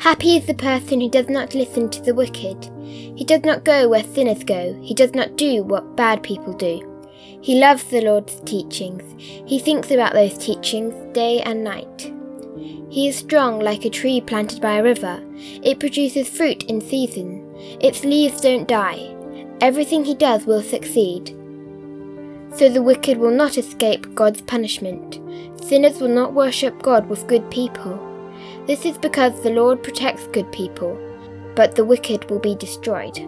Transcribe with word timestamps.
Happy 0.00 0.38
is 0.38 0.46
the 0.46 0.54
person 0.54 0.98
who 0.98 1.10
does 1.10 1.28
not 1.28 1.54
listen 1.54 1.90
to 1.90 2.00
the 2.00 2.14
wicked. 2.14 2.70
He 2.82 3.22
does 3.22 3.42
not 3.44 3.66
go 3.66 3.86
where 3.86 4.02
sinners 4.02 4.42
go. 4.42 4.72
He 4.82 4.94
does 4.94 5.14
not 5.14 5.36
do 5.36 5.62
what 5.62 5.94
bad 5.94 6.22
people 6.22 6.54
do. 6.54 6.80
He 7.42 7.60
loves 7.60 7.84
the 7.84 8.00
Lord's 8.00 8.40
teachings. 8.46 9.02
He 9.18 9.58
thinks 9.58 9.90
about 9.90 10.14
those 10.14 10.38
teachings 10.38 10.94
day 11.12 11.42
and 11.42 11.62
night. 11.62 12.14
He 12.88 13.08
is 13.08 13.16
strong 13.16 13.60
like 13.60 13.84
a 13.84 13.90
tree 13.90 14.22
planted 14.22 14.62
by 14.62 14.78
a 14.78 14.82
river. 14.82 15.22
It 15.36 15.80
produces 15.80 16.30
fruit 16.30 16.62
in 16.62 16.80
season. 16.80 17.46
Its 17.82 18.02
leaves 18.02 18.40
don't 18.40 18.66
die. 18.66 19.14
Everything 19.60 20.06
he 20.06 20.14
does 20.14 20.46
will 20.46 20.62
succeed. 20.62 21.36
So 22.56 22.70
the 22.70 22.82
wicked 22.82 23.18
will 23.18 23.32
not 23.32 23.58
escape 23.58 24.14
God's 24.14 24.40
punishment. 24.40 25.20
Sinners 25.62 26.00
will 26.00 26.08
not 26.08 26.32
worship 26.32 26.80
God 26.80 27.06
with 27.10 27.28
good 27.28 27.50
people. 27.50 28.09
This 28.70 28.86
is 28.86 28.98
because 28.98 29.42
the 29.42 29.50
Lord 29.50 29.82
protects 29.82 30.28
good 30.28 30.52
people, 30.52 30.96
but 31.56 31.74
the 31.74 31.84
wicked 31.84 32.30
will 32.30 32.38
be 32.38 32.54
destroyed. 32.54 33.18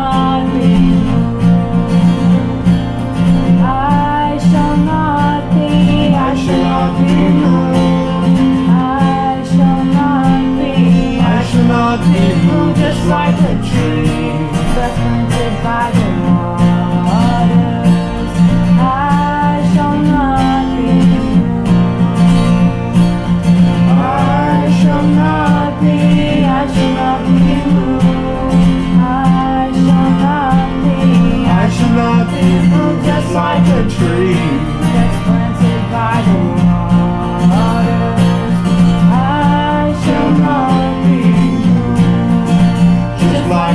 Not 0.00 0.58
be 0.58 0.74
moved, 0.98 1.30
I 3.62 4.38
shall 4.50 4.76
not 4.76 5.54
be. 5.54 6.08
I 8.68 9.44
shall 9.52 9.84
not 9.84 10.18
be 10.26 10.74
moved. 10.76 11.20
I 11.20 11.44
shall 11.44 11.64
not 11.64 11.98
be 12.12 12.22
moved 12.46 12.78
just 12.78 13.06
like 13.06 13.38
a 13.40 13.54
tree 13.68 14.49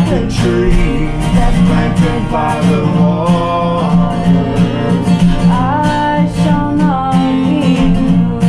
like 0.05 0.23
a 0.23 0.27
tree 0.29 1.07
that's 1.33 1.57
planted 1.67 2.31
by 2.31 2.61
the 2.69 2.81
waters. 2.99 4.25
I 5.49 6.31
shall 6.43 6.71
not 6.75 7.13
be 7.13 7.87
moved. 7.87 8.45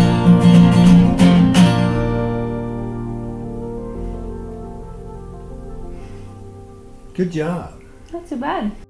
Good 7.15 7.31
job. 7.33 7.83
Not 8.13 8.27
too 8.29 8.37
bad. 8.37 8.86